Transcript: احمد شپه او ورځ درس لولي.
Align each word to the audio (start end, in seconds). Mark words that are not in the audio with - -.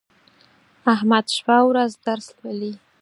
احمد 0.93 1.25
شپه 1.35 1.55
او 1.61 1.65
ورځ 1.71 1.91
درس 2.05 2.27
لولي. 2.39 2.73